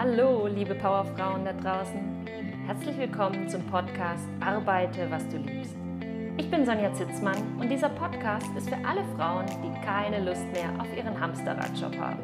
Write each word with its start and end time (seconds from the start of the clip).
Hallo, 0.00 0.46
liebe 0.46 0.76
Powerfrauen 0.76 1.44
da 1.44 1.52
draußen. 1.52 2.24
Herzlich 2.66 2.96
willkommen 2.98 3.48
zum 3.48 3.64
Podcast 3.66 4.28
Arbeite, 4.38 5.10
was 5.10 5.26
du 5.26 5.38
liebst. 5.38 5.74
Ich 6.36 6.48
bin 6.48 6.64
Sonja 6.64 6.94
Zitzmann 6.94 7.58
und 7.58 7.68
dieser 7.68 7.88
Podcast 7.88 8.46
ist 8.56 8.68
für 8.68 8.76
alle 8.86 9.02
Frauen, 9.16 9.46
die 9.60 9.84
keine 9.84 10.24
Lust 10.24 10.44
mehr 10.52 10.70
auf 10.78 10.86
ihren 10.96 11.20
Hamsterradjob 11.20 11.98
haben. 11.98 12.20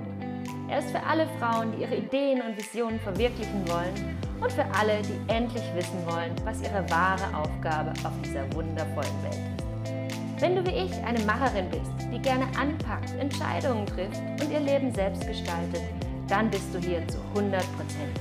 Er 0.69 0.79
ist 0.79 0.91
für 0.93 1.03
alle 1.03 1.27
Frauen, 1.41 1.73
die 1.73 1.83
ihre 1.83 1.97
Ideen 1.97 2.43
und 2.43 2.57
Visionen 2.57 3.01
verwirklichen 3.01 3.67
wollen 3.67 4.19
und 4.41 4.53
für 4.53 4.67
alle, 4.79 5.03
die 5.03 5.33
endlich 5.33 5.65
wissen 5.75 5.99
wollen, 6.07 6.31
was 6.45 6.63
ihre 6.63 6.89
wahre 6.91 7.37
Aufgabe 7.37 7.91
auf 8.05 8.13
dieser 8.23 8.45
wundervollen 8.55 9.23
Welt 9.25 9.35
ist. 9.35 10.41
Wenn 10.41 10.55
du 10.55 10.65
wie 10.65 10.77
ich 10.77 10.93
eine 11.05 11.19
Macherin 11.25 11.69
bist, 11.71 11.91
die 12.13 12.21
gerne 12.21 12.47
anpackt, 12.57 13.19
Entscheidungen 13.19 13.85
trifft 13.85 14.21
und 14.41 14.53
ihr 14.53 14.61
Leben 14.61 14.95
selbst 14.95 15.27
gestaltet, 15.27 15.83
dann 16.29 16.51
bist 16.51 16.75
du 16.75 16.79
hier 16.79 17.07
zu 17.09 17.19
100% 17.35 17.55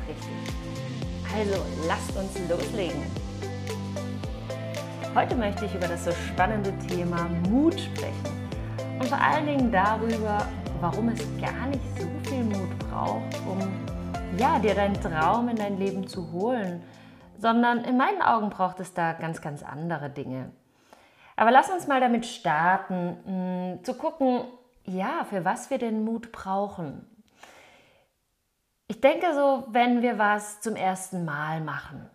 richtig. 0.07 0.53
Also 1.35 1.63
lasst 1.88 2.16
uns 2.16 2.38
loslegen. 2.49 3.03
Heute 5.16 5.35
möchte 5.35 5.66
ich 5.66 5.76
über 5.76 5.88
das 5.88 6.05
so 6.05 6.12
spannende 6.12 6.76
Thema 6.88 7.29
Mut 7.49 7.79
sprechen 7.79 8.49
und 8.99 9.05
vor 9.07 9.20
allen 9.20 9.45
Dingen 9.45 9.71
darüber, 9.71 10.48
warum 10.81 11.09
es 11.09 11.21
gar 11.39 11.67
nicht 11.67 11.84
so 11.99 12.07
viel 12.29 12.43
Mut 12.43 12.79
braucht, 12.79 13.35
um 13.48 13.59
ja, 14.38 14.59
dir 14.59 14.73
deinen 14.73 14.99
Traum 14.99 15.49
in 15.49 15.55
dein 15.55 15.77
Leben 15.77 16.07
zu 16.07 16.31
holen, 16.31 16.81
sondern 17.38 17.84
in 17.84 17.98
meinen 17.98 18.21
Augen 18.21 18.49
braucht 18.49 18.79
es 18.79 18.93
da 18.93 19.13
ganz, 19.13 19.41
ganz 19.41 19.63
andere 19.63 20.09
Dinge. 20.09 20.51
Aber 21.35 21.51
lass 21.51 21.70
uns 21.70 21.88
mal 21.88 21.99
damit 21.99 22.26
starten, 22.26 23.76
mh, 23.76 23.84
zu 23.84 23.95
gucken, 23.95 24.41
ja, 24.85 25.26
für 25.29 25.45
was 25.45 25.70
wir 25.70 25.77
den 25.77 26.04
Mut 26.04 26.31
brauchen. 26.31 27.05
Ich 28.93 29.02
denke 29.02 29.33
so, 29.33 29.63
wenn 29.70 30.04
wir 30.04 30.20
was 30.20 30.62
zum 30.62 30.76
ersten 30.76 31.26
Mal 31.26 31.62
machen. 31.62 32.07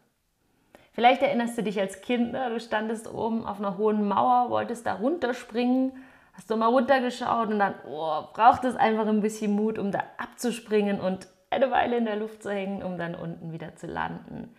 Vielleicht 0.92 1.22
erinnerst 1.22 1.58
du 1.58 1.64
dich 1.64 1.80
als 1.80 2.02
Kind, 2.02 2.30
ne? 2.30 2.50
du 2.50 2.60
standest 2.60 3.12
oben 3.12 3.44
auf 3.44 3.58
einer 3.58 3.78
hohen 3.78 4.06
Mauer, 4.06 4.48
wolltest 4.48 4.86
da 4.86 4.94
runterspringen, 4.94 5.90
hast 6.34 6.48
du 6.48 6.56
mal 6.56 6.68
runtergeschaut 6.68 7.48
und 7.48 7.58
dann 7.58 7.74
oh, 7.90 8.22
braucht 8.32 8.62
es 8.62 8.76
einfach 8.76 9.08
ein 9.08 9.22
bisschen 9.22 9.56
Mut, 9.56 9.76
um 9.76 9.90
da 9.90 10.04
abzuspringen 10.18 11.00
und 11.00 11.26
eine 11.50 11.72
Weile 11.72 11.96
in 11.96 12.04
der 12.04 12.14
Luft 12.14 12.44
zu 12.44 12.52
hängen, 12.52 12.84
um 12.84 12.96
dann 12.96 13.16
unten 13.16 13.50
wieder 13.50 13.74
zu 13.74 13.88
landen. 13.88 14.54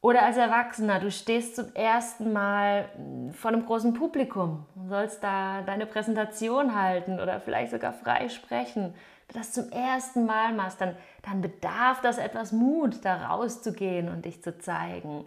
Oder 0.00 0.22
als 0.22 0.38
Erwachsener, 0.38 1.00
du 1.00 1.10
stehst 1.10 1.56
zum 1.56 1.74
ersten 1.74 2.32
Mal 2.32 2.88
vor 3.34 3.50
einem 3.50 3.66
großen 3.66 3.92
Publikum 3.92 4.64
sollst 4.88 5.22
da 5.22 5.60
deine 5.60 5.84
Präsentation 5.84 6.74
halten 6.74 7.20
oder 7.20 7.40
vielleicht 7.40 7.72
sogar 7.72 7.92
frei 7.92 8.30
sprechen. 8.30 8.94
Das 9.32 9.52
zum 9.52 9.70
ersten 9.70 10.26
Mal 10.26 10.52
machst, 10.52 10.80
dann, 10.80 10.96
dann 11.22 11.40
bedarf 11.40 12.00
das 12.00 12.18
etwas 12.18 12.52
Mut, 12.52 13.04
da 13.04 13.28
rauszugehen 13.28 14.08
und 14.08 14.24
dich 14.24 14.42
zu 14.42 14.58
zeigen. 14.58 15.24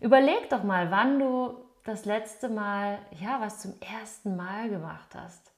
Überleg 0.00 0.50
doch 0.50 0.64
mal, 0.64 0.90
wann 0.90 1.18
du 1.18 1.54
das 1.84 2.04
letzte 2.04 2.48
Mal, 2.48 2.98
ja, 3.20 3.40
was 3.40 3.60
zum 3.60 3.74
ersten 3.80 4.36
Mal 4.36 4.68
gemacht 4.68 5.14
hast 5.14 5.52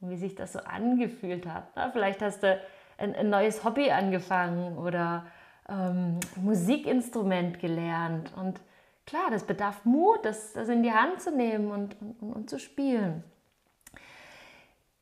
und 0.00 0.10
wie 0.10 0.16
sich 0.16 0.34
das 0.34 0.52
so 0.52 0.60
angefühlt 0.60 1.46
hat. 1.46 1.68
Na, 1.74 1.90
vielleicht 1.90 2.22
hast 2.22 2.42
du 2.42 2.60
ein, 2.98 3.14
ein 3.14 3.30
neues 3.30 3.64
Hobby 3.64 3.90
angefangen 3.90 4.78
oder 4.78 5.26
ähm, 5.68 6.20
Musikinstrument 6.36 7.58
gelernt. 7.58 8.32
Und 8.36 8.60
klar, 9.06 9.30
das 9.30 9.44
bedarf 9.44 9.84
Mut, 9.84 10.24
das, 10.24 10.52
das 10.52 10.68
in 10.68 10.82
die 10.82 10.92
Hand 10.92 11.20
zu 11.20 11.30
nehmen 11.30 11.70
und, 11.70 11.96
und, 12.00 12.32
und 12.34 12.50
zu 12.50 12.58
spielen. 12.58 13.24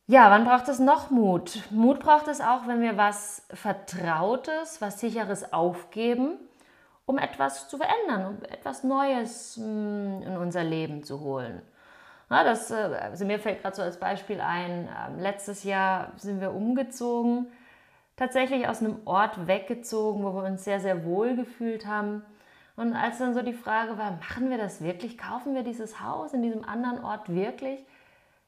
Ja, 0.06 0.30
wann 0.30 0.44
braucht 0.44 0.68
es 0.68 0.78
noch 0.78 1.10
Mut? 1.10 1.62
Mut 1.70 2.00
braucht 2.00 2.28
es 2.28 2.40
auch, 2.40 2.66
wenn 2.66 2.80
wir 2.82 2.96
was 2.96 3.46
Vertrautes, 3.52 4.80
was 4.80 5.00
Sicheres 5.00 5.52
aufgeben, 5.52 6.38
um 7.06 7.18
etwas 7.18 7.68
zu 7.68 7.78
verändern, 7.78 8.26
um 8.26 8.44
etwas 8.44 8.84
Neues 8.84 9.56
hm, 9.56 10.22
in 10.22 10.36
unser 10.36 10.64
Leben 10.64 11.04
zu 11.04 11.20
holen. 11.20 11.62
Ja, 12.30 12.44
das, 12.44 12.72
also 12.72 13.24
mir 13.24 13.38
fällt 13.38 13.62
gerade 13.62 13.76
so 13.76 13.82
als 13.82 13.98
Beispiel 13.98 14.40
ein, 14.40 14.88
ähm, 14.88 15.20
letztes 15.20 15.64
Jahr 15.64 16.12
sind 16.16 16.40
wir 16.40 16.52
umgezogen 16.52 17.46
tatsächlich 18.16 18.68
aus 18.68 18.80
einem 18.80 19.00
Ort 19.04 19.46
weggezogen, 19.46 20.22
wo 20.22 20.32
wir 20.34 20.44
uns 20.44 20.64
sehr, 20.64 20.80
sehr 20.80 21.04
wohl 21.04 21.36
gefühlt 21.36 21.86
haben. 21.86 22.22
Und 22.76 22.94
als 22.94 23.18
dann 23.18 23.34
so 23.34 23.42
die 23.42 23.52
Frage 23.52 23.98
war, 23.98 24.12
machen 24.12 24.50
wir 24.50 24.58
das 24.58 24.82
wirklich? 24.82 25.18
Kaufen 25.18 25.54
wir 25.54 25.62
dieses 25.62 26.00
Haus 26.00 26.32
in 26.32 26.42
diesem 26.42 26.64
anderen 26.64 27.02
Ort 27.04 27.28
wirklich? 27.34 27.80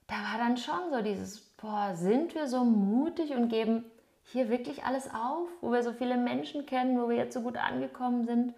Da 0.06 0.14
war 0.14 0.38
dann 0.38 0.56
schon 0.56 0.90
so 0.90 1.02
dieses, 1.02 1.40
boah, 1.40 1.94
sind 1.94 2.34
wir 2.34 2.46
so 2.46 2.64
mutig 2.64 3.32
und 3.32 3.48
geben 3.48 3.84
hier 4.24 4.48
wirklich 4.48 4.84
alles 4.84 5.08
auf, 5.12 5.48
wo 5.60 5.72
wir 5.72 5.82
so 5.82 5.92
viele 5.92 6.16
Menschen 6.16 6.66
kennen, 6.66 7.00
wo 7.00 7.08
wir 7.08 7.16
jetzt 7.16 7.34
so 7.34 7.40
gut 7.40 7.56
angekommen 7.56 8.24
sind? 8.24 8.54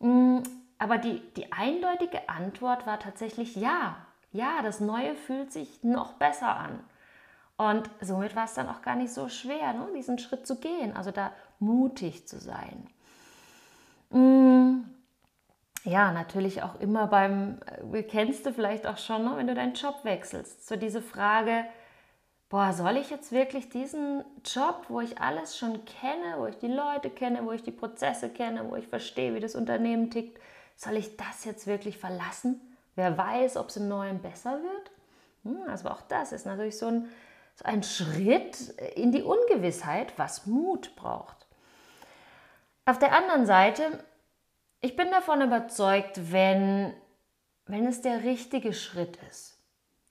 Mm, 0.00 0.42
aber 0.78 0.98
die, 0.98 1.20
die 1.34 1.52
eindeutige 1.52 2.28
Antwort 2.28 2.86
war 2.86 2.98
tatsächlich 2.98 3.56
ja. 3.56 3.96
Ja, 4.32 4.62
das 4.62 4.80
Neue 4.80 5.14
fühlt 5.14 5.52
sich 5.52 5.84
noch 5.84 6.14
besser 6.14 6.56
an. 6.56 6.80
Und 7.56 7.88
somit 8.00 8.34
war 8.34 8.44
es 8.44 8.54
dann 8.54 8.68
auch 8.68 8.82
gar 8.82 8.96
nicht 8.96 9.12
so 9.12 9.28
schwer, 9.28 9.72
ne, 9.74 9.86
diesen 9.94 10.18
Schritt 10.18 10.46
zu 10.46 10.56
gehen, 10.56 10.96
also 10.96 11.12
da 11.12 11.32
mutig 11.60 12.26
zu 12.26 12.40
sein. 12.40 12.88
Ja, 15.84 16.12
natürlich 16.12 16.62
auch 16.62 16.80
immer 16.80 17.06
beim, 17.06 17.60
äh, 17.92 18.02
kennst 18.02 18.46
du 18.46 18.52
vielleicht 18.52 18.86
auch 18.86 18.98
schon, 18.98 19.24
ne, 19.24 19.36
wenn 19.36 19.46
du 19.46 19.54
deinen 19.54 19.74
Job 19.74 20.00
wechselst, 20.02 20.66
so 20.66 20.76
diese 20.76 21.02
Frage, 21.02 21.64
boah, 22.48 22.72
soll 22.72 22.96
ich 22.96 23.10
jetzt 23.10 23.32
wirklich 23.32 23.68
diesen 23.68 24.24
Job, 24.44 24.86
wo 24.88 25.00
ich 25.00 25.20
alles 25.20 25.58
schon 25.58 25.84
kenne, 25.84 26.38
wo 26.38 26.46
ich 26.46 26.58
die 26.58 26.68
Leute 26.68 27.10
kenne, 27.10 27.44
wo 27.44 27.52
ich 27.52 27.62
die 27.62 27.70
Prozesse 27.70 28.30
kenne, 28.30 28.70
wo 28.70 28.76
ich 28.76 28.88
verstehe, 28.88 29.34
wie 29.34 29.40
das 29.40 29.54
Unternehmen 29.54 30.10
tickt, 30.10 30.40
soll 30.76 30.96
ich 30.96 31.16
das 31.16 31.44
jetzt 31.44 31.66
wirklich 31.66 31.98
verlassen? 31.98 32.60
Wer 32.96 33.18
weiß, 33.18 33.56
ob 33.58 33.68
es 33.68 33.76
im 33.76 33.88
Neuen 33.88 34.20
besser 34.20 34.60
wird? 34.62 34.90
Hm, 35.44 35.68
also 35.68 35.88
auch 35.90 36.02
das 36.02 36.32
ist 36.32 36.46
natürlich 36.46 36.78
so 36.78 36.86
ein 36.86 37.08
so 37.56 37.64
ein 37.64 37.82
Schritt 37.82 38.70
in 38.96 39.12
die 39.12 39.22
Ungewissheit, 39.22 40.12
was 40.16 40.46
Mut 40.46 40.96
braucht. 40.96 41.46
Auf 42.84 42.98
der 42.98 43.12
anderen 43.12 43.46
Seite, 43.46 44.04
ich 44.84 44.96
bin 44.96 45.10
davon 45.10 45.40
überzeugt, 45.40 46.30
wenn, 46.30 46.92
wenn 47.64 47.86
es 47.86 48.02
der 48.02 48.22
richtige 48.22 48.74
Schritt 48.74 49.16
ist, 49.30 49.58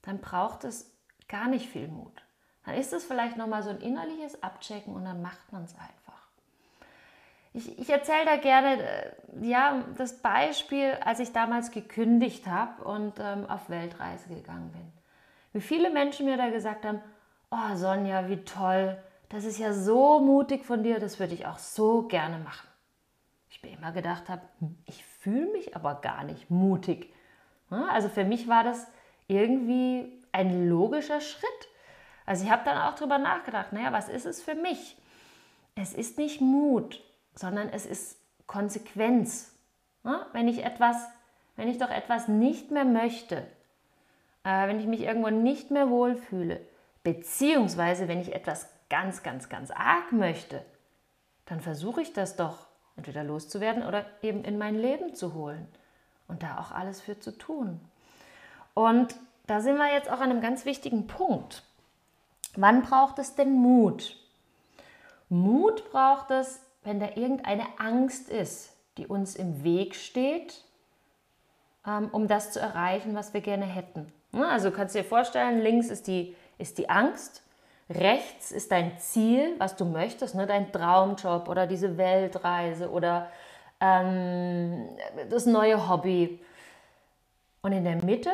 dann 0.02 0.18
braucht 0.18 0.64
es 0.64 0.92
gar 1.28 1.46
nicht 1.46 1.68
viel 1.68 1.86
Mut. 1.86 2.24
Dann 2.66 2.74
ist 2.74 2.92
es 2.92 3.04
vielleicht 3.04 3.36
nochmal 3.36 3.62
so 3.62 3.70
ein 3.70 3.80
innerliches 3.80 4.42
Abchecken 4.42 4.92
und 4.96 5.04
dann 5.04 5.22
macht 5.22 5.52
man 5.52 5.62
es 5.62 5.74
einfach. 5.74 6.28
Ich, 7.52 7.78
ich 7.78 7.88
erzähle 7.88 8.24
da 8.24 8.36
gerne 8.36 8.82
äh, 8.82 9.12
ja, 9.42 9.84
das 9.96 10.20
Beispiel, 10.20 10.98
als 11.04 11.20
ich 11.20 11.32
damals 11.32 11.70
gekündigt 11.70 12.48
habe 12.48 12.82
und 12.82 13.20
ähm, 13.20 13.48
auf 13.48 13.70
Weltreise 13.70 14.28
gegangen 14.28 14.72
bin. 14.72 14.92
Wie 15.52 15.60
viele 15.60 15.90
Menschen 15.90 16.26
mir 16.26 16.36
da 16.36 16.50
gesagt 16.50 16.84
haben, 16.84 17.00
oh 17.52 17.76
Sonja, 17.76 18.28
wie 18.28 18.42
toll, 18.42 19.00
das 19.28 19.44
ist 19.44 19.58
ja 19.58 19.72
so 19.72 20.18
mutig 20.18 20.64
von 20.64 20.82
dir, 20.82 20.98
das 20.98 21.20
würde 21.20 21.34
ich 21.34 21.46
auch 21.46 21.58
so 21.58 22.02
gerne 22.02 22.38
machen. 22.38 22.73
Ich 23.54 23.62
mir 23.62 23.72
immer 23.76 23.92
gedacht 23.92 24.28
habe, 24.28 24.42
hm, 24.58 24.76
ich 24.84 25.04
fühle 25.04 25.52
mich 25.52 25.76
aber 25.76 26.00
gar 26.00 26.24
nicht 26.24 26.50
mutig. 26.50 27.12
Also 27.70 28.08
für 28.08 28.24
mich 28.24 28.46
war 28.46 28.62
das 28.62 28.86
irgendwie 29.26 30.12
ein 30.32 30.68
logischer 30.68 31.20
Schritt. 31.20 31.68
Also 32.26 32.44
ich 32.44 32.50
habe 32.50 32.64
dann 32.64 32.78
auch 32.78 32.94
darüber 32.94 33.18
nachgedacht, 33.18 33.72
naja, 33.72 33.92
was 33.92 34.08
ist 34.08 34.26
es 34.26 34.42
für 34.42 34.54
mich? 34.54 34.96
Es 35.74 35.94
ist 35.94 36.18
nicht 36.18 36.40
Mut, 36.40 37.02
sondern 37.34 37.68
es 37.68 37.86
ist 37.86 38.18
Konsequenz. 38.46 39.56
Wenn 40.32 40.46
ich 40.46 40.62
etwas, 40.64 40.96
wenn 41.56 41.68
ich 41.68 41.78
doch 41.78 41.90
etwas 41.90 42.28
nicht 42.28 42.70
mehr 42.70 42.84
möchte, 42.84 43.38
äh, 44.44 44.68
wenn 44.68 44.78
ich 44.78 44.86
mich 44.86 45.00
irgendwo 45.00 45.30
nicht 45.30 45.70
mehr 45.70 45.88
wohlfühle, 45.88 46.60
Beziehungsweise, 47.04 48.08
wenn 48.08 48.20
ich 48.20 48.34
etwas 48.34 48.66
ganz, 48.88 49.22
ganz, 49.22 49.50
ganz 49.50 49.70
arg 49.70 50.10
möchte, 50.10 50.64
dann 51.44 51.60
versuche 51.60 52.00
ich 52.00 52.14
das 52.14 52.34
doch 52.34 52.66
entweder 52.96 53.24
loszuwerden 53.24 53.82
oder 53.82 54.04
eben 54.22 54.44
in 54.44 54.58
mein 54.58 54.76
Leben 54.76 55.14
zu 55.14 55.34
holen 55.34 55.66
und 56.28 56.42
da 56.42 56.58
auch 56.58 56.70
alles 56.70 57.00
für 57.00 57.18
zu 57.18 57.36
tun. 57.36 57.80
Und 58.74 59.14
da 59.46 59.60
sind 59.60 59.76
wir 59.76 59.92
jetzt 59.92 60.10
auch 60.10 60.20
an 60.20 60.30
einem 60.30 60.40
ganz 60.40 60.64
wichtigen 60.64 61.06
Punkt. 61.06 61.62
Wann 62.56 62.82
braucht 62.82 63.18
es 63.18 63.34
denn 63.34 63.52
Mut? 63.52 64.16
Mut 65.28 65.90
braucht 65.90 66.30
es, 66.30 66.60
wenn 66.82 67.00
da 67.00 67.08
irgendeine 67.14 67.66
Angst 67.78 68.28
ist, 68.28 68.72
die 68.96 69.06
uns 69.06 69.34
im 69.34 69.64
Weg 69.64 69.94
steht, 69.94 70.64
ähm, 71.86 72.08
um 72.12 72.28
das 72.28 72.52
zu 72.52 72.60
erreichen, 72.60 73.14
was 73.14 73.34
wir 73.34 73.40
gerne 73.40 73.64
hätten. 73.64 74.12
Also 74.32 74.70
kannst 74.70 74.94
du 74.94 75.00
dir 75.00 75.04
vorstellen, 75.04 75.60
links 75.60 75.88
ist 75.88 76.06
die 76.06 76.34
ist 76.58 76.78
die 76.78 76.88
Angst, 76.88 77.42
rechts 77.88 78.50
ist 78.50 78.70
dein 78.70 78.98
Ziel, 78.98 79.54
was 79.58 79.76
du 79.76 79.84
möchtest, 79.84 80.34
ne, 80.34 80.46
dein 80.46 80.72
Traumjob 80.72 81.48
oder 81.48 81.66
diese 81.66 81.96
Weltreise 81.96 82.90
oder 82.90 83.30
ähm, 83.80 84.88
das 85.28 85.46
neue 85.46 85.88
Hobby. 85.88 86.40
Und 87.62 87.72
in 87.72 87.84
der 87.84 88.02
Mitte, 88.04 88.30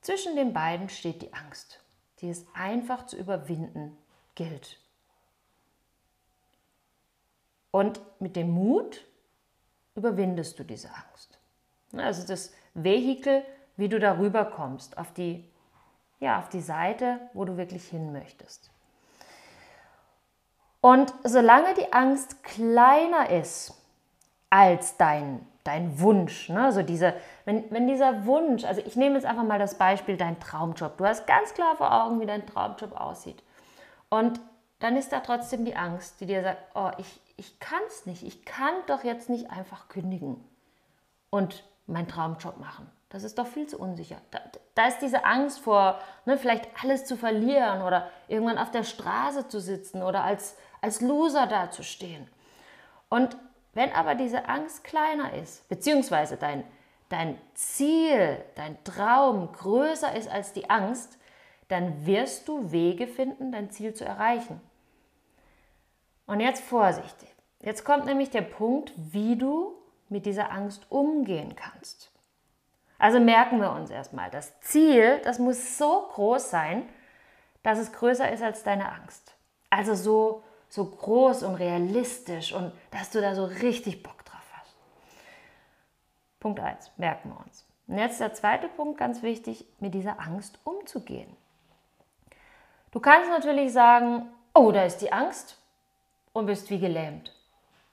zwischen 0.00 0.36
den 0.36 0.52
beiden, 0.52 0.88
steht 0.88 1.22
die 1.22 1.32
Angst, 1.32 1.80
die 2.20 2.30
es 2.30 2.46
einfach 2.54 3.06
zu 3.06 3.16
überwinden 3.16 3.96
gilt. 4.34 4.78
Und 7.70 8.00
mit 8.20 8.36
dem 8.36 8.50
Mut 8.50 9.04
überwindest 9.94 10.58
du 10.58 10.64
diese 10.64 10.88
Angst. 10.88 11.38
Also 11.92 12.26
das 12.26 12.52
Vehikel, 12.74 13.44
wie 13.76 13.88
du 13.88 13.98
darüber 13.98 14.44
kommst, 14.44 14.98
auf 14.98 15.12
die, 15.12 15.48
ja, 16.18 16.38
auf 16.38 16.48
die 16.48 16.60
Seite, 16.60 17.20
wo 17.32 17.44
du 17.44 17.56
wirklich 17.56 17.86
hin 17.88 18.12
möchtest. 18.12 18.70
Und 20.80 21.12
solange 21.24 21.74
die 21.74 21.92
Angst 21.92 22.42
kleiner 22.42 23.30
ist 23.30 23.74
als 24.48 24.96
dein, 24.96 25.46
dein 25.62 26.00
Wunsch, 26.00 26.48
ne? 26.48 26.64
also 26.64 26.82
diese, 26.82 27.14
wenn, 27.44 27.70
wenn 27.70 27.86
dieser 27.86 28.24
Wunsch, 28.24 28.64
also 28.64 28.80
ich 28.84 28.96
nehme 28.96 29.16
jetzt 29.16 29.26
einfach 29.26 29.44
mal 29.44 29.58
das 29.58 29.76
Beispiel, 29.76 30.16
dein 30.16 30.40
Traumjob, 30.40 30.96
du 30.96 31.04
hast 31.04 31.26
ganz 31.26 31.52
klar 31.54 31.76
vor 31.76 31.92
Augen, 31.92 32.20
wie 32.20 32.26
dein 32.26 32.46
Traumjob 32.46 32.98
aussieht. 32.98 33.42
Und 34.08 34.40
dann 34.78 34.96
ist 34.96 35.12
da 35.12 35.20
trotzdem 35.20 35.64
die 35.64 35.76
Angst, 35.76 36.20
die 36.20 36.26
dir 36.26 36.42
sagt, 36.42 36.58
oh, 36.74 36.90
ich, 36.96 37.20
ich 37.36 37.60
kann 37.60 37.82
es 37.86 38.06
nicht, 38.06 38.22
ich 38.22 38.44
kann 38.44 38.74
doch 38.86 39.04
jetzt 39.04 39.28
nicht 39.28 39.50
einfach 39.50 39.88
kündigen 39.88 40.42
und 41.28 41.62
meinen 41.86 42.08
Traumjob 42.08 42.58
machen. 42.58 42.90
Das 43.10 43.24
ist 43.24 43.38
doch 43.38 43.46
viel 43.46 43.66
zu 43.66 43.78
unsicher. 43.78 44.16
Da, 44.30 44.40
da 44.74 44.86
ist 44.86 45.00
diese 45.00 45.24
Angst 45.24 45.58
vor, 45.58 45.98
ne, 46.24 46.38
vielleicht 46.38 46.68
alles 46.82 47.04
zu 47.04 47.16
verlieren 47.16 47.82
oder 47.82 48.08
irgendwann 48.28 48.56
auf 48.56 48.70
der 48.70 48.84
Straße 48.84 49.48
zu 49.48 49.60
sitzen 49.60 50.02
oder 50.02 50.24
als, 50.24 50.56
als 50.80 51.00
Loser 51.00 51.46
dazustehen. 51.46 52.28
Und 53.08 53.36
wenn 53.74 53.92
aber 53.92 54.14
diese 54.14 54.48
Angst 54.48 54.84
kleiner 54.84 55.34
ist, 55.34 55.68
beziehungsweise 55.68 56.36
dein, 56.36 56.64
dein 57.08 57.36
Ziel, 57.54 58.42
dein 58.54 58.82
Traum 58.84 59.52
größer 59.52 60.14
ist 60.14 60.30
als 60.30 60.52
die 60.52 60.70
Angst, 60.70 61.18
dann 61.66 62.06
wirst 62.06 62.48
du 62.48 62.70
Wege 62.70 63.08
finden, 63.08 63.50
dein 63.52 63.70
Ziel 63.70 63.92
zu 63.92 64.04
erreichen. 64.04 64.60
Und 66.26 66.38
jetzt 66.38 66.62
vorsichtig. 66.62 67.28
Jetzt 67.60 67.84
kommt 67.84 68.06
nämlich 68.06 68.30
der 68.30 68.42
Punkt, 68.42 68.92
wie 68.96 69.36
du 69.36 69.74
mit 70.08 70.26
dieser 70.26 70.52
Angst 70.52 70.86
umgehen 70.90 71.56
kannst. 71.56 72.09
Also 73.00 73.18
merken 73.18 73.60
wir 73.60 73.72
uns 73.72 73.90
erstmal, 73.90 74.30
das 74.30 74.60
Ziel, 74.60 75.20
das 75.24 75.38
muss 75.38 75.78
so 75.78 76.08
groß 76.12 76.50
sein, 76.50 76.88
dass 77.62 77.78
es 77.78 77.92
größer 77.92 78.30
ist 78.30 78.42
als 78.42 78.62
deine 78.62 78.92
Angst. 78.92 79.34
Also 79.70 79.94
so, 79.94 80.44
so 80.68 80.84
groß 80.84 81.42
und 81.42 81.56
realistisch 81.56 82.52
und 82.52 82.72
dass 82.90 83.10
du 83.10 83.20
da 83.20 83.34
so 83.34 83.44
richtig 83.44 84.02
Bock 84.02 84.24
drauf 84.24 84.46
hast. 84.52 84.76
Punkt 86.38 86.60
1, 86.60 86.92
merken 86.98 87.30
wir 87.30 87.40
uns. 87.44 87.66
Und 87.88 87.98
jetzt 87.98 88.20
der 88.20 88.34
zweite 88.34 88.68
Punkt, 88.68 88.98
ganz 88.98 89.22
wichtig, 89.22 89.66
mit 89.80 89.94
dieser 89.94 90.20
Angst 90.20 90.60
umzugehen. 90.64 91.36
Du 92.92 93.00
kannst 93.00 93.30
natürlich 93.30 93.72
sagen, 93.72 94.28
oh, 94.54 94.70
da 94.70 94.84
ist 94.84 94.98
die 94.98 95.12
Angst, 95.12 95.60
und 96.32 96.46
bist 96.46 96.70
wie 96.70 96.78
gelähmt. 96.78 97.34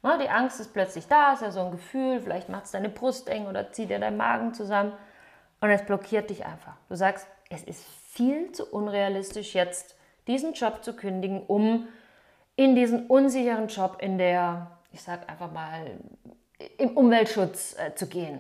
Na, 0.07 0.18
die 0.18 0.30
Angst 0.30 0.62
ist 0.62 0.71
plötzlich 0.71 1.09
da, 1.09 1.33
ist 1.33 1.42
ja 1.42 1.51
so 1.51 1.59
ein 1.59 1.71
Gefühl, 1.71 2.21
vielleicht 2.21 2.48
macht 2.48 2.63
es 2.63 2.71
deine 2.71 2.88
Brust 2.88 3.27
eng 3.27 3.45
oder 3.45 3.74
zieht 3.74 3.89
dir 3.89 4.00
deinen 4.00 4.15
Magen 4.15 4.54
zusammen 4.54 4.94
und 5.59 5.69
es 5.69 5.86
blockiert 5.86 6.30
dich 6.30 6.45
einfach. 6.45 6.75
Du 6.88 6.95
sagst, 6.95 7.27
es 7.50 7.62
ist 7.63 7.83
viel 8.09 8.54
zu 8.54 8.65
unrealistisch, 8.71 9.54
jetzt 9.54 9.98
diesen 10.25 10.54
Job 10.54 10.81
zu 10.81 10.95
kündigen, 10.95 11.44
um 11.45 11.89
in 12.56 12.74
diesen 12.74 13.07
unsicheren 13.07 13.68
Job 13.68 13.98
in 14.00 14.18
der, 14.18 14.71
ich 14.94 15.01
sag 15.01 15.30
einfach 15.30 15.51
mal, 15.51 16.00
im 16.77 16.95
Umweltschutz 16.95 17.77
äh, 17.77 17.94
zu 17.94 18.07
gehen. 18.07 18.39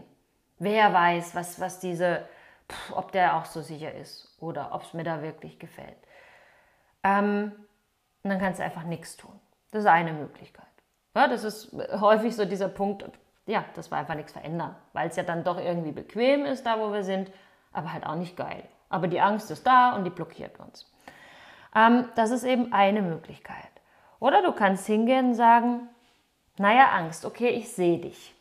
Wer 0.59 0.93
weiß, 0.93 1.35
was, 1.35 1.59
was 1.59 1.81
diese, 1.81 2.23
pff, 2.71 2.93
ob 2.95 3.11
der 3.11 3.35
auch 3.35 3.45
so 3.45 3.61
sicher 3.61 3.93
ist 3.93 4.37
oder 4.39 4.73
ob 4.73 4.83
es 4.83 4.93
mir 4.93 5.03
da 5.03 5.21
wirklich 5.21 5.59
gefällt. 5.59 5.97
Ähm, 7.03 7.51
und 8.23 8.29
dann 8.29 8.39
kannst 8.39 8.61
du 8.61 8.63
einfach 8.63 8.83
nichts 8.83 9.17
tun. 9.17 9.37
Das 9.71 9.81
ist 9.81 9.87
eine 9.87 10.13
Möglichkeit. 10.13 10.66
Ja, 11.17 11.27
das 11.27 11.43
ist 11.43 11.75
häufig 11.99 12.35
so 12.35 12.45
dieser 12.45 12.69
Punkt, 12.69 13.03
ja, 13.47 13.65
dass 13.73 13.89
wir 13.89 13.97
einfach 13.97 14.13
nichts 14.13 14.33
verändern, 14.33 14.75
weil 14.93 15.07
es 15.09 15.15
ja 15.15 15.23
dann 15.23 15.43
doch 15.43 15.57
irgendwie 15.57 15.91
bequem 15.91 16.45
ist, 16.45 16.63
da 16.63 16.79
wo 16.79 16.93
wir 16.93 17.01
sind, 17.01 17.31
aber 17.73 17.91
halt 17.91 18.05
auch 18.05 18.13
nicht 18.13 18.37
geil. 18.37 18.61
Aber 18.89 19.07
die 19.07 19.19
Angst 19.19 19.49
ist 19.49 19.65
da 19.65 19.95
und 19.95 20.03
die 20.03 20.11
blockiert 20.11 20.59
uns. 20.59 20.85
Ähm, 21.75 22.05
das 22.13 22.29
ist 22.29 22.43
eben 22.43 22.71
eine 22.71 23.01
Möglichkeit. 23.01 23.71
Oder 24.19 24.43
du 24.43 24.51
kannst 24.51 24.85
hingehen 24.85 25.29
und 25.29 25.33
sagen, 25.33 25.89
naja, 26.59 26.89
Angst, 26.91 27.25
okay, 27.25 27.49
ich 27.49 27.71
sehe 27.71 27.97
dich. 27.97 28.35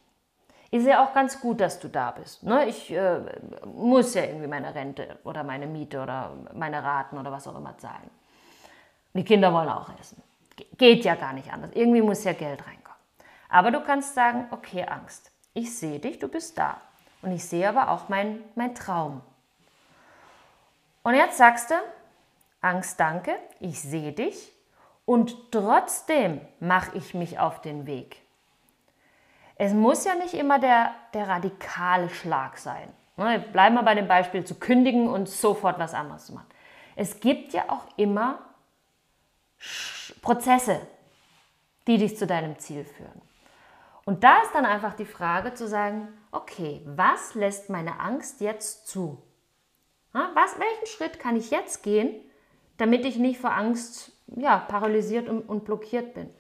Ich 0.70 0.82
sehe 0.82 1.00
auch 1.00 1.14
ganz 1.14 1.40
gut, 1.40 1.62
dass 1.62 1.80
du 1.80 1.88
da 1.88 2.10
bist. 2.10 2.42
Ne? 2.42 2.66
Ich 2.66 2.92
äh, 2.92 3.20
muss 3.64 4.12
ja 4.12 4.24
irgendwie 4.24 4.48
meine 4.48 4.74
Rente 4.74 5.18
oder 5.24 5.44
meine 5.44 5.66
Miete 5.66 6.02
oder 6.02 6.32
meine 6.52 6.84
Raten 6.84 7.16
oder 7.16 7.32
was 7.32 7.48
auch 7.48 7.56
immer 7.56 7.78
zahlen. 7.78 8.10
Die 9.14 9.24
Kinder 9.24 9.50
wollen 9.50 9.70
auch 9.70 9.88
essen. 9.98 10.22
Geht 10.78 11.04
ja 11.04 11.14
gar 11.14 11.32
nicht 11.32 11.52
anders. 11.52 11.70
Irgendwie 11.74 12.02
muss 12.02 12.24
ja 12.24 12.32
Geld 12.32 12.60
reinkommen. 12.66 12.98
Aber 13.48 13.70
du 13.70 13.80
kannst 13.80 14.14
sagen, 14.14 14.46
okay, 14.50 14.84
Angst, 14.84 15.30
ich 15.54 15.76
sehe 15.76 15.98
dich, 15.98 16.18
du 16.18 16.28
bist 16.28 16.58
da. 16.58 16.80
Und 17.22 17.32
ich 17.32 17.44
sehe 17.44 17.68
aber 17.68 17.90
auch 17.90 18.08
meinen 18.08 18.42
mein 18.54 18.74
Traum. 18.74 19.20
Und 21.02 21.14
jetzt 21.14 21.38
sagst 21.38 21.70
du, 21.70 21.74
Angst, 22.60 22.98
danke, 22.98 23.36
ich 23.60 23.80
sehe 23.80 24.12
dich 24.12 24.52
und 25.04 25.52
trotzdem 25.52 26.40
mache 26.60 26.98
ich 26.98 27.14
mich 27.14 27.38
auf 27.38 27.62
den 27.62 27.86
Weg. 27.86 28.22
Es 29.54 29.72
muss 29.72 30.04
ja 30.04 30.14
nicht 30.14 30.34
immer 30.34 30.58
der, 30.58 30.94
der 31.14 31.28
radikale 31.28 32.10
Schlag 32.10 32.58
sein. 32.58 32.92
Ne, 33.16 33.38
bleiben 33.38 33.76
wir 33.76 33.82
bei 33.82 33.94
dem 33.94 34.08
Beispiel 34.08 34.44
zu 34.44 34.56
kündigen 34.56 35.08
und 35.08 35.28
sofort 35.28 35.78
was 35.78 35.94
anderes 35.94 36.26
zu 36.26 36.34
machen. 36.34 36.48
Es 36.96 37.20
gibt 37.20 37.54
ja 37.54 37.64
auch 37.68 37.86
immer 37.96 38.38
Prozesse, 40.22 40.80
die 41.86 41.98
dich 41.98 42.16
zu 42.16 42.26
deinem 42.26 42.58
Ziel 42.58 42.84
führen. 42.84 43.22
Und 44.04 44.22
da 44.22 44.40
ist 44.42 44.54
dann 44.54 44.64
einfach 44.64 44.94
die 44.94 45.04
Frage 45.04 45.54
zu 45.54 45.66
sagen, 45.66 46.08
okay, 46.30 46.80
was 46.84 47.34
lässt 47.34 47.70
meine 47.70 47.98
Angst 47.98 48.40
jetzt 48.40 48.86
zu? 48.86 49.20
Was, 50.12 50.58
welchen 50.58 50.86
Schritt 50.86 51.18
kann 51.18 51.36
ich 51.36 51.50
jetzt 51.50 51.82
gehen, 51.82 52.14
damit 52.78 53.04
ich 53.04 53.16
nicht 53.16 53.40
vor 53.40 53.52
Angst 53.52 54.12
ja, 54.28 54.58
paralysiert 54.58 55.28
und, 55.28 55.42
und 55.42 55.64
blockiert 55.64 56.14
bin? 56.14 56.30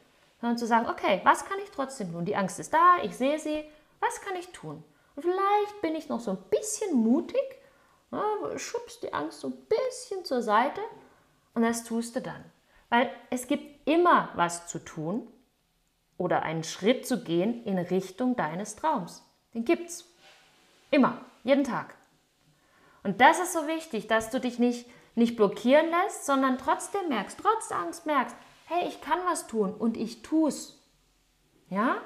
Sondern 0.40 0.58
zu 0.58 0.66
sagen, 0.66 0.88
okay, 0.88 1.20
was 1.24 1.44
kann 1.44 1.58
ich 1.62 1.70
trotzdem 1.70 2.12
tun? 2.12 2.24
Die 2.24 2.36
Angst 2.36 2.60
ist 2.60 2.72
da, 2.72 2.98
ich 3.02 3.16
sehe 3.16 3.38
sie, 3.38 3.64
was 4.00 4.20
kann 4.20 4.36
ich 4.36 4.52
tun? 4.52 4.84
Und 5.14 5.22
vielleicht 5.22 5.80
bin 5.82 5.94
ich 5.94 6.08
noch 6.08 6.20
so 6.20 6.30
ein 6.30 6.44
bisschen 6.50 6.94
mutig, 6.94 7.42
schubst 8.56 9.02
die 9.02 9.12
Angst 9.12 9.40
so 9.40 9.48
ein 9.48 9.66
bisschen 9.66 10.24
zur 10.24 10.42
Seite 10.42 10.80
und 11.54 11.62
das 11.62 11.84
tust 11.84 12.14
du 12.16 12.20
dann. 12.20 12.44
Weil 12.88 13.10
es 13.30 13.46
gibt 13.46 13.88
immer 13.88 14.30
was 14.34 14.66
zu 14.68 14.78
tun 14.78 15.26
oder 16.18 16.42
einen 16.42 16.64
Schritt 16.64 17.06
zu 17.06 17.22
gehen 17.22 17.64
in 17.64 17.78
Richtung 17.78 18.36
deines 18.36 18.76
Traums. 18.76 19.24
Den 19.54 19.64
gibt's. 19.64 20.12
Immer, 20.90 21.20
jeden 21.44 21.64
Tag. 21.64 21.94
Und 23.02 23.20
das 23.20 23.38
ist 23.38 23.52
so 23.52 23.66
wichtig, 23.66 24.06
dass 24.06 24.30
du 24.30 24.40
dich 24.40 24.58
nicht, 24.58 24.88
nicht 25.14 25.36
blockieren 25.36 25.86
lässt, 25.90 26.26
sondern 26.26 26.58
trotzdem 26.58 27.08
merkst, 27.08 27.38
trotz 27.40 27.70
Angst 27.70 28.06
merkst, 28.06 28.36
hey, 28.66 28.88
ich 28.88 29.00
kann 29.00 29.18
was 29.26 29.46
tun 29.46 29.74
und 29.74 29.96
ich 29.96 30.22
tu's. 30.22 30.82
Ja? 31.70 31.96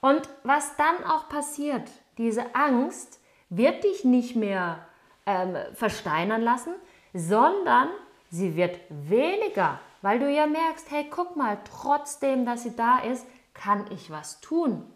Und 0.00 0.28
was 0.44 0.76
dann 0.76 1.04
auch 1.04 1.28
passiert, 1.28 1.90
diese 2.18 2.54
Angst 2.54 3.20
wird 3.48 3.84
dich 3.84 4.04
nicht 4.04 4.36
mehr 4.36 4.86
ähm, 5.26 5.56
versteinern 5.74 6.42
lassen, 6.42 6.74
sondern 7.14 7.88
sie 8.30 8.56
wird 8.56 8.78
weniger 8.88 9.80
weil 10.02 10.18
du 10.18 10.30
ja 10.30 10.46
merkst, 10.46 10.90
hey, 10.90 11.08
guck 11.10 11.36
mal, 11.36 11.58
trotzdem, 11.64 12.46
dass 12.46 12.62
sie 12.62 12.76
da 12.76 12.98
ist, 12.98 13.26
kann 13.54 13.90
ich 13.90 14.10
was 14.10 14.40
tun. 14.40 14.88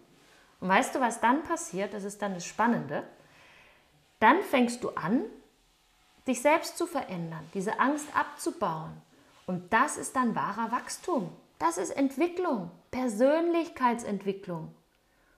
Und 0.61 0.69
weißt 0.69 0.95
du, 0.95 1.01
was 1.01 1.21
dann 1.21 1.43
passiert? 1.43 1.93
Das 1.93 2.05
ist 2.05 2.23
dann 2.23 2.35
das 2.35 2.47
Spannende. 2.47 3.03
Dann 4.21 4.41
fängst 4.43 4.85
du 4.85 4.91
an, 4.91 5.25
dich 6.29 6.41
selbst 6.41 6.79
zu 6.79 6.87
verändern, 6.87 7.45
diese 7.55 7.81
Angst 7.81 8.07
abzubauen. 8.15 8.93
Und 9.47 9.73
das 9.73 9.97
ist 9.97 10.15
dann 10.15 10.37
wahrer 10.37 10.71
Wachstum. 10.71 11.33
Das 11.59 11.79
ist 11.79 11.91
Entwicklung, 11.91 12.71
Persönlichkeitsentwicklung. 12.93 14.73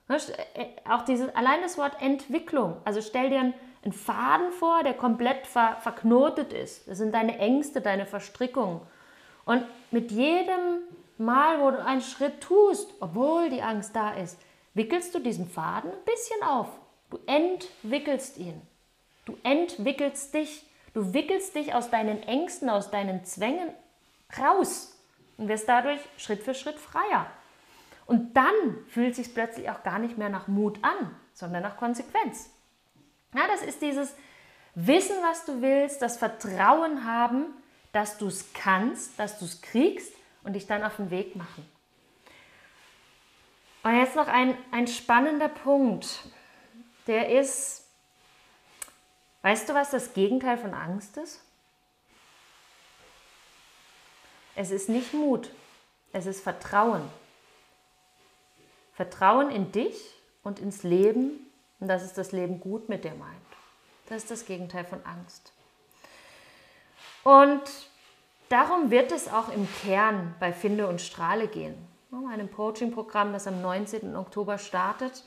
Äh, 0.07 0.67
auch 0.87 1.03
dieses, 1.03 1.33
allein 1.35 1.61
das 1.61 1.77
Wort 1.77 1.99
Entwicklung. 2.01 2.77
Also 2.85 3.01
stell 3.01 3.29
dir 3.31 3.39
einen 3.39 3.93
Faden 3.93 4.51
vor, 4.51 4.83
der 4.83 4.93
komplett 4.93 5.47
ver, 5.47 5.77
verknotet 5.81 6.53
ist. 6.53 6.87
Das 6.87 6.99
sind 6.99 7.13
deine 7.13 7.39
Ängste, 7.39 7.81
deine 7.81 8.05
Verstrickungen. 8.05 8.81
Und 9.45 9.63
mit 9.91 10.11
jedem 10.11 10.81
Mal, 11.17 11.61
wo 11.61 11.71
du 11.71 11.83
einen 11.83 12.01
Schritt 12.01 12.41
tust, 12.41 12.93
obwohl 12.99 13.49
die 13.49 13.61
Angst 13.61 13.95
da 13.95 14.13
ist, 14.13 14.37
wickelst 14.73 15.15
du 15.15 15.19
diesen 15.19 15.47
Faden 15.47 15.91
ein 15.91 16.05
bisschen 16.05 16.43
auf. 16.43 16.67
Du 17.09 17.19
entwickelst 17.25 18.37
ihn. 18.37 18.61
Du 19.23 19.37
entwickelst 19.43 20.33
dich. 20.33 20.65
Du 20.93 21.13
wickelst 21.13 21.55
dich 21.55 21.73
aus 21.73 21.89
deinen 21.89 22.23
Ängsten, 22.23 22.69
aus 22.69 22.91
deinen 22.91 23.23
Zwängen 23.23 23.69
raus 24.37 24.97
und 25.37 25.47
wirst 25.47 25.67
dadurch 25.69 25.99
Schritt 26.17 26.43
für 26.43 26.53
Schritt 26.53 26.79
freier. 26.79 27.27
Und 28.05 28.35
dann 28.35 28.53
fühlt 28.87 29.11
es 29.11 29.17
sich 29.17 29.33
plötzlich 29.33 29.69
auch 29.69 29.83
gar 29.83 29.99
nicht 29.99 30.17
mehr 30.17 30.29
nach 30.29 30.47
Mut 30.47 30.77
an, 30.83 31.15
sondern 31.33 31.63
nach 31.63 31.77
Konsequenz. 31.77 32.49
Ja, 33.33 33.47
das 33.47 33.61
ist 33.61 33.81
dieses 33.81 34.15
Wissen, 34.75 35.15
was 35.21 35.45
du 35.45 35.61
willst, 35.61 36.01
das 36.01 36.17
Vertrauen 36.17 37.05
haben, 37.05 37.53
dass 37.95 38.17
du 38.17 38.27
es 38.27 38.51
kannst, 38.53 39.17
dass 39.17 39.39
du 39.39 39.45
es 39.45 39.61
kriegst 39.61 40.11
und 40.43 40.51
dich 40.51 40.67
dann 40.67 40.83
auf 40.83 40.97
den 40.97 41.11
Weg 41.11 41.37
machen. 41.37 41.65
Und 43.83 43.97
jetzt 43.97 44.17
noch 44.17 44.27
ein, 44.27 44.57
ein 44.71 44.85
spannender 44.87 45.47
Punkt. 45.47 46.27
Der 47.07 47.29
ist, 47.39 47.85
weißt 49.43 49.69
du, 49.69 49.73
was 49.73 49.91
das 49.91 50.13
Gegenteil 50.13 50.57
von 50.57 50.73
Angst 50.73 51.15
ist? 51.15 51.41
Es 54.55 54.71
ist 54.71 54.89
nicht 54.89 55.13
Mut, 55.13 55.49
es 56.11 56.25
ist 56.25 56.43
Vertrauen. 56.43 57.09
Vertrauen 58.93 59.49
in 59.51 59.71
dich 59.71 59.95
und 60.43 60.59
ins 60.59 60.83
Leben 60.83 61.49
und 61.79 61.87
dass 61.87 62.03
es 62.03 62.11
das 62.11 62.33
Leben 62.33 62.59
gut 62.59 62.89
mit 62.89 63.05
dir 63.05 63.15
meint. 63.15 63.31
Das 64.07 64.23
ist 64.23 64.31
das 64.31 64.45
Gegenteil 64.45 64.83
von 64.83 65.01
Angst. 65.05 65.53
Und 67.25 67.61
darum 68.47 68.89
wird 68.89 69.11
es 69.11 69.27
auch 69.27 69.49
im 69.49 69.67
Kern 69.81 70.33
bei 70.39 70.53
Finde 70.53 70.87
und 70.87 71.01
Strahle 71.01 71.49
gehen. 71.49 71.75
Einem 72.31 72.49
Coaching-Programm, 72.49 73.33
das 73.33 73.45
am 73.45 73.61
19. 73.61 74.15
Oktober 74.15 74.57
startet. 74.57 75.25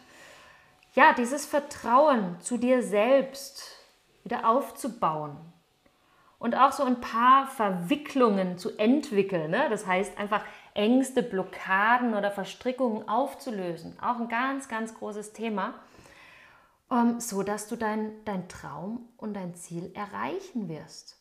Ja, 0.95 1.13
dieses 1.13 1.45
Vertrauen 1.45 2.41
zu 2.41 2.57
dir 2.57 2.83
selbst 2.83 3.63
wieder 4.25 4.49
aufzubauen, 4.49 5.37
und 6.39 6.55
auch 6.55 6.73
so 6.73 6.85
ein 6.85 7.01
paar 7.01 7.47
Verwicklungen 7.47 8.59
zu 8.59 8.77
entwickeln. 8.79 9.51
Ne? 9.51 9.67
Das 9.71 9.87
heißt 9.87 10.17
einfach 10.19 10.45
Ängste, 10.75 11.23
Blockaden 11.23 12.15
oder 12.15 12.31
Verstrickungen 12.31 13.09
aufzulösen. 13.09 13.99
Auch 14.01 14.21
ein 14.21 14.29
ganz, 14.29 14.69
ganz 14.69 14.95
großes 14.95 15.33
Thema. 15.33 15.75
Ähm, 16.91 17.21
so 17.21 17.43
dass 17.43 17.69
du 17.69 17.77
dein, 17.77 18.13
dein 18.25 18.49
Traum 18.49 19.09
und 19.17 19.35
dein 19.35 19.55
Ziel 19.55 19.93
erreichen 19.95 20.69
wirst. 20.69 21.18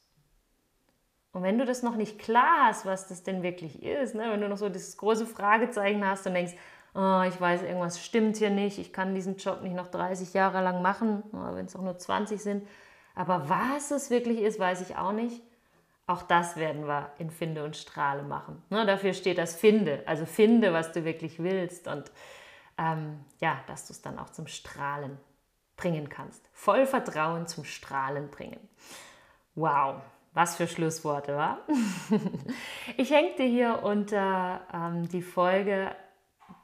Und 1.37 1.43
wenn 1.43 1.59
du 1.59 1.65
das 1.65 1.83
noch 1.83 1.95
nicht 1.95 2.17
klar 2.17 2.65
hast, 2.65 2.87
was 2.87 3.07
das 3.09 3.21
denn 3.21 3.43
wirklich 3.43 3.83
ist, 3.83 4.15
ne? 4.15 4.31
wenn 4.31 4.41
du 4.41 4.49
noch 4.49 4.57
so 4.57 4.69
dieses 4.69 4.97
große 4.97 5.27
Fragezeichen 5.27 6.03
hast 6.03 6.25
und 6.25 6.33
denkst, 6.33 6.53
oh, 6.95 7.21
ich 7.27 7.39
weiß, 7.39 7.61
irgendwas 7.61 8.03
stimmt 8.03 8.37
hier 8.37 8.49
nicht, 8.49 8.79
ich 8.79 8.91
kann 8.91 9.13
diesen 9.13 9.37
Job 9.37 9.61
nicht 9.61 9.75
noch 9.75 9.85
30 9.85 10.33
Jahre 10.33 10.63
lang 10.63 10.81
machen, 10.81 11.21
wenn 11.31 11.67
es 11.67 11.75
auch 11.75 11.83
nur 11.83 11.95
20 11.95 12.41
sind, 12.41 12.67
aber 13.13 13.49
was 13.49 13.91
es 13.91 14.09
wirklich 14.09 14.39
ist, 14.39 14.57
weiß 14.57 14.81
ich 14.81 14.97
auch 14.97 15.11
nicht. 15.11 15.43
Auch 16.07 16.23
das 16.23 16.55
werden 16.55 16.87
wir 16.87 17.11
in 17.19 17.29
Finde 17.29 17.63
und 17.63 17.77
Strahle 17.77 18.23
machen. 18.23 18.63
Ne, 18.71 18.87
dafür 18.87 19.13
steht 19.13 19.37
das 19.37 19.55
Finde. 19.55 20.01
Also 20.07 20.25
finde, 20.25 20.73
was 20.73 20.91
du 20.91 21.05
wirklich 21.05 21.37
willst 21.37 21.87
und 21.87 22.11
ähm, 22.79 23.23
ja, 23.41 23.59
dass 23.67 23.85
du 23.85 23.93
es 23.93 24.01
dann 24.01 24.17
auch 24.17 24.31
zum 24.31 24.47
Strahlen 24.47 25.19
bringen 25.75 26.09
kannst. 26.09 26.49
Voll 26.51 26.87
Vertrauen 26.87 27.45
zum 27.45 27.63
Strahlen 27.63 28.31
bringen. 28.31 28.67
Wow, 29.53 30.01
was 30.37 30.55
für 30.55 30.67
Schlussworte, 30.67 31.35
wa? 31.35 31.57
ich 32.97 33.11
hänge 33.11 33.35
dir 33.37 33.47
hier 33.47 33.83
unter 33.83 34.61
ähm, 34.73 35.09
die 35.09 35.21
Folge 35.21 35.91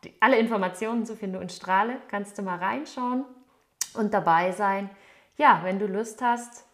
die, 0.06 0.14
alle 0.22 0.38
Informationen 0.38 1.06
zu 1.06 1.18
Finde 1.18 1.40
und 1.40 1.52
Strahle. 1.52 1.98
Kannst 2.08 2.38
du 2.38 2.44
mal 2.44 2.60
reinschauen 2.60 3.26
und 3.96 4.14
dabei 4.14 4.52
sein 4.52 4.90
ja, 5.38 5.62
wenn 5.64 5.80
du 5.80 5.88
Lust 5.88 6.22
hast, 6.22 6.66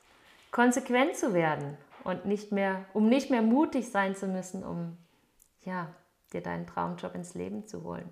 konsequent 0.52 1.16
zu 1.16 1.34
werden 1.34 1.78
und 2.04 2.26
nicht 2.26 2.52
mehr, 2.52 2.86
um 2.94 3.08
nicht 3.08 3.30
mehr 3.30 3.42
mutig 3.42 3.90
sein 3.90 4.16
zu 4.16 4.28
müssen, 4.28 4.64
um 4.64 4.98
ja, 5.62 5.88
dir 6.34 6.42
deinen 6.42 6.68
Traumjob 6.68 7.16
ins 7.16 7.34
Leben 7.34 7.66
zu 7.68 7.84
holen. 7.84 8.10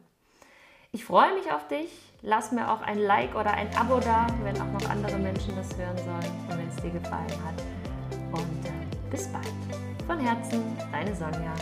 Ich 0.91 1.03
freue 1.03 1.33
mich 1.33 1.51
auf 1.51 1.67
dich. 1.67 1.91
Lass 2.21 2.51
mir 2.51 2.71
auch 2.71 2.81
ein 2.81 2.97
Like 2.97 3.35
oder 3.35 3.53
ein 3.53 3.75
Abo 3.75 3.99
da, 3.99 4.25
wenn 4.43 4.59
auch 4.59 4.71
noch 4.71 4.89
andere 4.89 5.17
Menschen 5.17 5.55
das 5.55 5.77
hören 5.77 5.97
sollen 5.97 6.31
und 6.49 6.57
wenn 6.57 6.67
es 6.69 6.75
dir 6.77 6.91
gefallen 6.91 7.45
hat. 7.45 7.86
Und 8.31 9.09
bis 9.09 9.27
bald. 9.27 9.47
Von 10.05 10.19
Herzen, 10.19 10.63
deine 10.91 11.15
Sonja. 11.15 11.53